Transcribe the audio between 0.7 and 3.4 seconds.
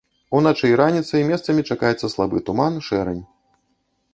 і раніцай месцамі чакаецца слабы туман, шэрань.